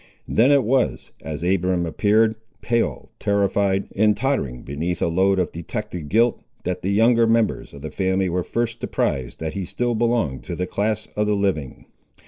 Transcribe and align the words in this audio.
Then 0.27 0.51
it 0.51 0.63
was, 0.63 1.11
as 1.21 1.43
Abiram 1.43 1.85
appeared, 1.85 2.33
pale, 2.63 3.11
terrified, 3.19 3.87
and 3.95 4.17
tottering 4.17 4.63
beneath 4.63 4.99
a 4.99 5.05
load 5.07 5.37
of 5.37 5.51
detected 5.51 6.09
guilt, 6.09 6.41
that 6.63 6.81
the 6.81 6.89
younger 6.89 7.27
members 7.27 7.71
of 7.71 7.83
the 7.83 7.91
family 7.91 8.27
were 8.27 8.41
first 8.43 8.83
apprised 8.83 9.39
that 9.41 9.53
he 9.53 9.63
still 9.63 9.93
belonged 9.93 10.41
to 10.45 10.55
the 10.55 10.65
class 10.65 11.05
of 11.15 11.27
the 11.27 11.35
living. 11.35 11.85